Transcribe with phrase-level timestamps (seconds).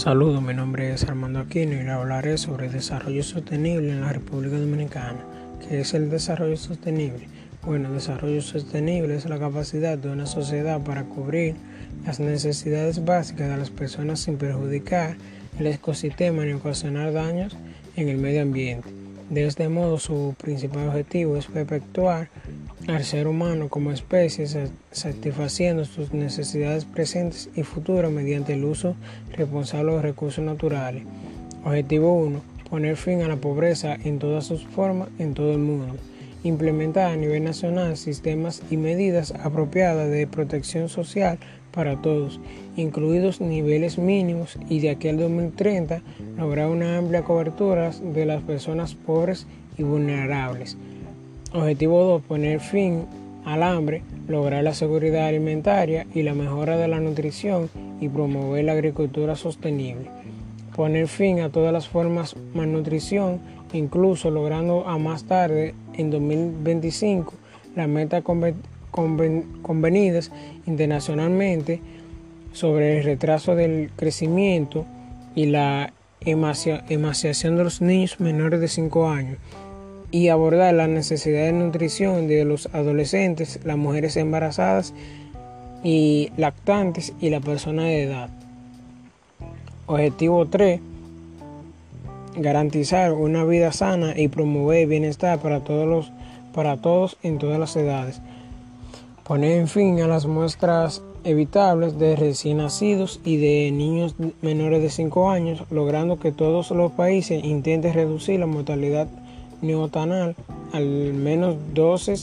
[0.00, 4.56] Saludos, mi nombre es Armando Aquino y le hablaré sobre desarrollo sostenible en la República
[4.56, 5.18] Dominicana.
[5.60, 7.28] ¿Qué es el desarrollo sostenible?
[7.62, 11.54] Bueno, el desarrollo sostenible es la capacidad de una sociedad para cubrir
[12.06, 15.18] las necesidades básicas de las personas sin perjudicar
[15.58, 17.54] el ecosistema ni ocasionar daños
[17.94, 18.88] en el medio ambiente.
[19.28, 22.30] De este modo, su principal objetivo es perpetuar
[22.86, 24.46] al ser humano como especie,
[24.90, 28.96] satisfaciendo sus necesidades presentes y futuras mediante el uso
[29.32, 31.04] responsable de los recursos naturales.
[31.64, 32.40] Objetivo 1.
[32.70, 35.96] Poner fin a la pobreza en todas sus formas en todo el mundo.
[36.42, 41.38] Implementar a nivel nacional sistemas y medidas apropiadas de protección social
[41.72, 42.40] para todos,
[42.76, 46.02] incluidos niveles mínimos y de aquí al 2030
[46.36, 50.76] lograr una amplia cobertura de las personas pobres y vulnerables.
[51.52, 52.22] Objetivo 2.
[52.22, 53.06] Poner fin
[53.44, 57.68] al hambre, lograr la seguridad alimentaria y la mejora de la nutrición
[58.00, 60.06] y promover la agricultura sostenible.
[60.76, 63.40] Poner fin a todas las formas de malnutrición,
[63.72, 67.34] incluso logrando a más tarde, en 2025,
[67.74, 68.22] las metas
[68.92, 70.30] convenidas
[70.66, 71.80] internacionalmente
[72.52, 74.86] sobre el retraso del crecimiento
[75.34, 79.38] y la emaciación de los niños menores de 5 años
[80.10, 84.92] y abordar la necesidad de nutrición de los adolescentes, las mujeres embarazadas
[85.82, 88.30] y lactantes y la persona de edad.
[89.86, 90.80] Objetivo 3.
[92.36, 96.12] Garantizar una vida sana y promover bienestar para todos, los,
[96.54, 98.20] para todos en todas las edades.
[99.26, 105.30] Poner fin a las muestras evitables de recién nacidos y de niños menores de 5
[105.30, 109.08] años, logrando que todos los países intenten reducir la mortalidad
[109.62, 110.36] neotanal
[110.72, 112.14] al menos 12,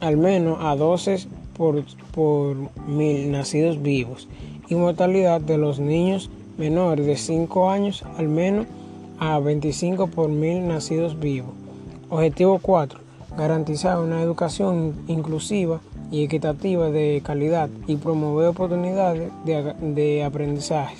[0.00, 4.28] al menos a 12 por, por mil nacidos vivos
[4.68, 8.66] y mortalidad de los niños menores de 5 años al menos
[9.18, 11.50] a 25 por mil nacidos vivos.
[12.08, 12.98] Objetivo 4.
[13.36, 15.80] Garantizar una educación inclusiva
[16.10, 20.96] y equitativa de calidad y promover oportunidades de, de aprendizaje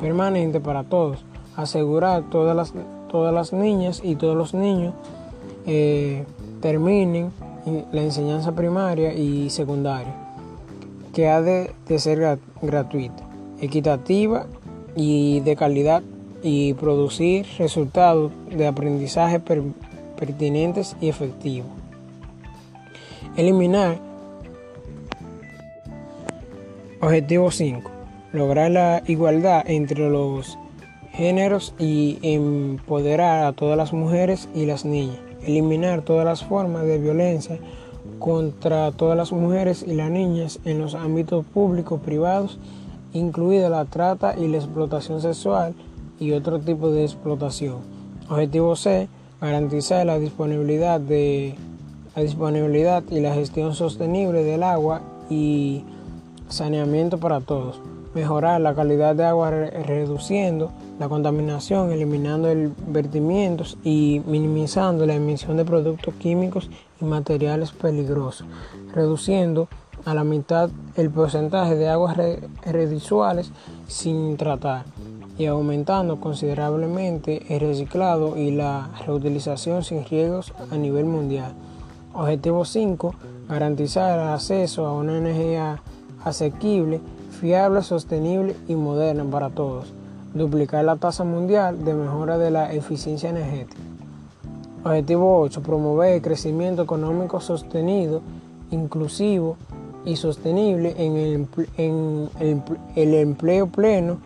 [0.00, 1.24] permanente para todos.
[1.56, 2.74] Asegurar todas las
[3.16, 4.92] todas las niñas y todos los niños
[5.64, 6.24] eh,
[6.60, 7.32] terminen
[7.90, 10.14] la enseñanza primaria y secundaria,
[11.14, 13.22] que ha de, ser gratuita,
[13.58, 14.44] equitativa
[14.94, 16.02] y de calidad
[16.42, 19.40] y producir resultados de aprendizaje
[20.18, 21.70] pertinentes y efectivos.
[23.38, 23.98] Eliminar
[27.00, 27.90] Objetivo 5.
[28.34, 30.58] Lograr la igualdad entre los
[31.16, 36.98] géneros y empoderar a todas las mujeres y las niñas, eliminar todas las formas de
[36.98, 37.58] violencia
[38.18, 42.58] contra todas las mujeres y las niñas en los ámbitos públicos, privados,
[43.14, 45.74] incluida la trata y la explotación sexual
[46.20, 47.78] y otro tipo de explotación.
[48.28, 49.08] Objetivo C,
[49.40, 51.54] garantizar la disponibilidad de
[52.14, 55.00] la disponibilidad y la gestión sostenible del agua
[55.30, 55.82] y
[56.48, 57.80] saneamiento para todos
[58.16, 65.56] mejorar la calidad de agua reduciendo la contaminación, eliminando el vertimientos y minimizando la emisión
[65.56, 66.70] de productos químicos
[67.00, 68.46] y materiales peligrosos,
[68.94, 69.68] reduciendo
[70.04, 72.16] a la mitad el porcentaje de aguas
[72.64, 73.50] residuales
[73.88, 74.84] sin tratar
[75.38, 81.52] y aumentando considerablemente el reciclado y la reutilización sin riesgos a nivel mundial.
[82.14, 83.14] Objetivo 5.
[83.48, 85.82] Garantizar el acceso a una energía
[86.24, 87.00] asequible
[87.36, 89.92] fiable, sostenible y moderna para todos.
[90.36, 93.80] Duplicar la tasa mundial de mejora de la eficiencia energética.
[94.84, 95.62] Objetivo 8.
[95.62, 98.20] Promover el crecimiento económico sostenido,
[98.70, 99.56] inclusivo
[100.04, 101.48] y sostenible en el,
[101.78, 102.28] en
[102.94, 104.18] el, empleo pleno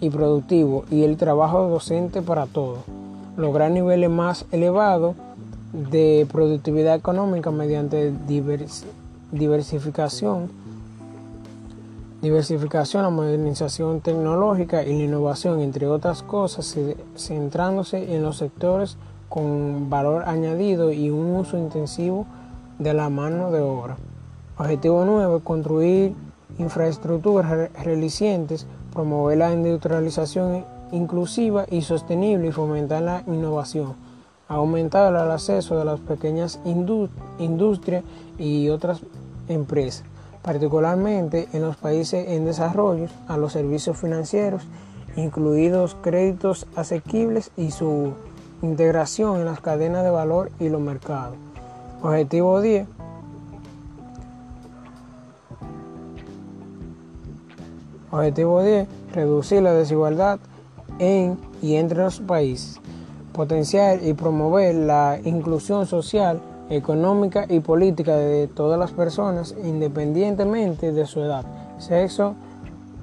[0.00, 2.78] y productivo y el trabajo docente para todos.
[3.36, 5.14] Lograr niveles más elevados
[5.74, 8.14] de productividad económica mediante
[9.30, 10.48] diversificación
[12.22, 16.76] diversificación, la modernización tecnológica y la innovación, entre otras cosas,
[17.16, 22.26] centrándose en los sectores con valor añadido y un uso intensivo
[22.78, 23.96] de la mano de obra.
[24.58, 25.40] Objetivo 9.
[25.42, 26.14] Construir
[26.58, 33.94] infraestructuras resilientes, promover la industrialización inclusiva y sostenible y fomentar la innovación.
[34.48, 36.60] Aumentar el acceso de las pequeñas
[37.38, 38.02] industrias
[38.36, 39.00] y otras
[39.48, 40.09] empresas
[40.42, 44.62] particularmente en los países en desarrollo, a los servicios financieros,
[45.16, 48.14] incluidos créditos asequibles y su
[48.62, 51.36] integración en las cadenas de valor y los mercados.
[52.02, 52.86] Objetivo 10.
[58.10, 58.88] Objetivo 10.
[59.12, 60.38] Reducir la desigualdad
[60.98, 62.80] en y entre los países.
[63.32, 66.40] Potenciar y promover la inclusión social,
[66.70, 71.44] económica y política de todas las personas independientemente de su edad,
[71.78, 72.34] sexo,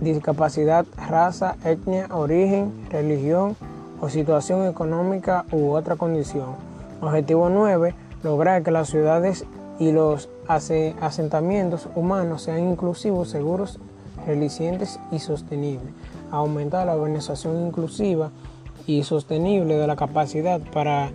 [0.00, 3.54] discapacidad, raza, etnia, origen, religión
[4.00, 6.56] o situación económica u otra condición.
[7.02, 7.94] Objetivo 9.
[8.22, 9.44] Lograr que las ciudades
[9.78, 13.78] y los asentamientos humanos sean inclusivos, seguros,
[14.26, 15.92] resilientes y sostenibles.
[16.30, 18.30] Aumentar la organización inclusiva
[18.86, 21.10] y sostenible de la capacidad para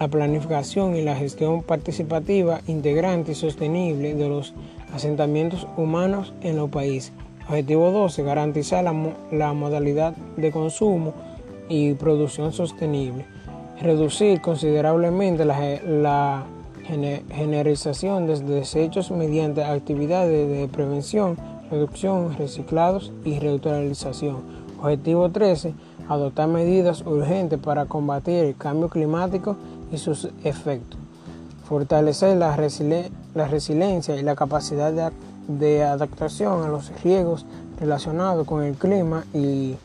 [0.00, 4.54] la planificación y la gestión participativa, integrante y sostenible de los
[4.94, 7.12] asentamientos humanos en los países.
[7.46, 8.22] Objetivo 12.
[8.22, 11.12] Garantizar la, modalidad de consumo
[11.68, 13.26] y producción sostenible.
[13.82, 16.44] Reducir considerablemente la,
[17.34, 21.36] generalización de desechos mediante actividades de prevención,
[21.70, 24.38] reducción, reciclados y reutilización.
[24.80, 25.74] Objetivo 13.
[26.08, 29.56] Adoptar medidas urgentes para combatir el cambio climático
[29.90, 30.98] y sus efectos.
[31.64, 35.12] Fortalecer la, resiliencia y la capacidad
[35.48, 37.46] de adaptación a los riesgos
[37.78, 39.76] relacionados con el clima y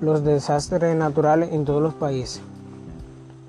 [0.00, 2.42] los desastres naturales en todos los países.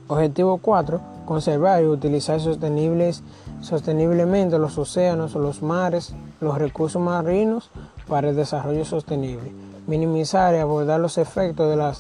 [0.07, 0.99] Objetivo 4.
[1.25, 3.23] Conservar y utilizar sostenibles,
[3.61, 7.69] sosteniblemente los océanos, los mares, los recursos marinos
[8.07, 9.51] para el desarrollo sostenible.
[9.87, 11.93] Minimizar y abordar los efectos de la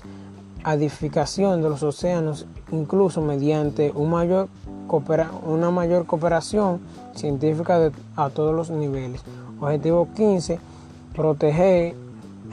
[0.63, 6.79] adificación de los océanos, incluso mediante una mayor cooperación
[7.15, 9.21] científica a todos los niveles.
[9.59, 10.59] Objetivo 15.
[11.15, 11.95] Proteger,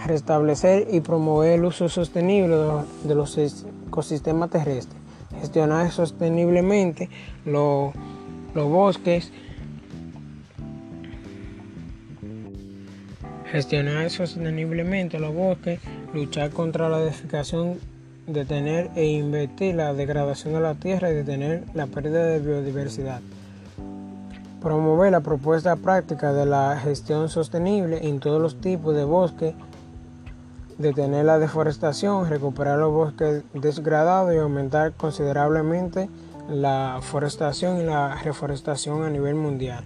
[0.06, 2.56] restablecer y promover el uso sostenible
[3.05, 5.00] de los ecosistemas terrestres.
[5.40, 7.08] Gestionar sosteniblemente
[7.44, 7.93] los,
[8.55, 9.32] bosques.
[13.50, 15.81] Gestionar sosteniblemente los bosques,
[16.12, 17.78] luchar contra la deforestación
[18.29, 23.21] detener e invertir la degradación de la tierra y detener la pérdida de biodiversidad.
[24.61, 29.55] Promover la propuesta práctica de la gestión sostenible en todos los tipos de bosque,
[30.77, 36.09] detener la deforestación, recuperar los bosques degradados y aumentar considerablemente
[36.51, 39.85] la forestación y la reforestación a nivel mundial.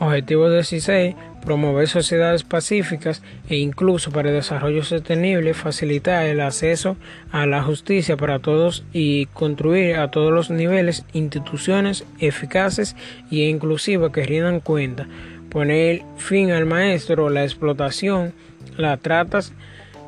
[0.00, 1.14] Objetivo 16.
[1.44, 6.96] Promover sociedades pacíficas e incluso para el desarrollo sostenible, facilitar el acceso
[7.30, 12.96] a la justicia para todos y construir a todos los niveles instituciones eficaces
[13.30, 15.06] e inclusivas que rindan cuenta.
[15.50, 18.32] Poner fin al maestro, la explotación,
[18.76, 19.52] las tratas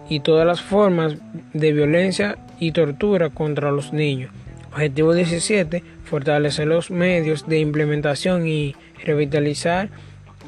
[0.08, 1.16] y todas las formas
[1.52, 4.32] de violencia y tortura contra los niños.
[4.72, 5.82] Objetivo 17.
[6.04, 8.74] Fortalecer los medios de implementación y
[9.04, 9.88] revitalizar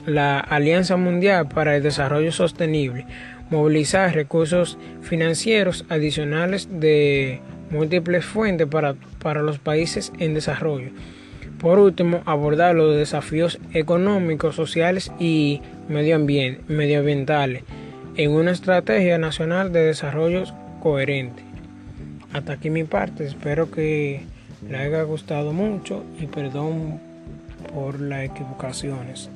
[0.06, 3.06] la Alianza Mundial para el Desarrollo Sostenible,
[3.50, 7.40] movilizar recursos financieros adicionales de
[7.70, 10.90] múltiples fuentes para, para los países en desarrollo.
[11.60, 17.64] Por último, abordar los desafíos económicos, sociales y medioambientales
[18.16, 20.44] en una estrategia nacional de desarrollo
[20.80, 21.42] coherente.
[22.32, 24.22] Hasta aquí mi parte, espero que
[24.68, 27.00] le haya gustado mucho y perdón
[27.72, 29.30] por las equivocaciones.